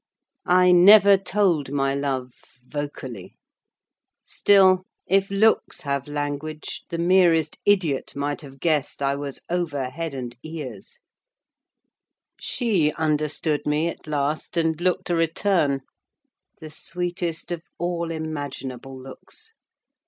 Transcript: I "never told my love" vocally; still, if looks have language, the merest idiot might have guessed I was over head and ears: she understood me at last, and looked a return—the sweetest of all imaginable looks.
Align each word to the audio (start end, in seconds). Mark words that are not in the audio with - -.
I 0.47 0.71
"never 0.71 1.15
told 1.15 1.71
my 1.71 1.93
love" 1.93 2.33
vocally; 2.65 3.35
still, 4.25 4.87
if 5.05 5.29
looks 5.29 5.81
have 5.81 6.07
language, 6.07 6.81
the 6.89 6.97
merest 6.97 7.59
idiot 7.67 8.15
might 8.15 8.41
have 8.41 8.59
guessed 8.59 9.03
I 9.03 9.13
was 9.13 9.41
over 9.47 9.91
head 9.91 10.15
and 10.15 10.35
ears: 10.41 10.97
she 12.39 12.91
understood 12.93 13.67
me 13.67 13.89
at 13.89 14.07
last, 14.07 14.57
and 14.57 14.81
looked 14.81 15.11
a 15.11 15.15
return—the 15.15 16.69
sweetest 16.71 17.51
of 17.51 17.61
all 17.77 18.09
imaginable 18.09 18.99
looks. 18.99 19.53